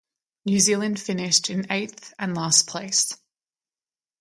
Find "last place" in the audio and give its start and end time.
2.33-3.13